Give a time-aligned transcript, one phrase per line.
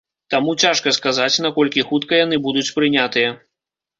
[0.33, 3.29] Таму цяжка сказаць, наколькі хутка яны будуць прынятыя.